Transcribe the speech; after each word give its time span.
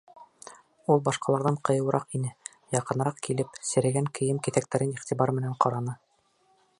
Ул 0.93 1.03
башҡаларҙан 1.07 1.57
ҡыйыуыраҡ 1.69 2.17
ине, 2.19 2.31
яҡыныраҡ 2.77 3.21
килеп, 3.27 3.61
серегән 3.73 4.11
кейем 4.21 4.43
киҫәктәрен 4.49 4.97
иғтибар 4.99 5.35
менән 5.41 5.57
ҡараны. 5.67 5.99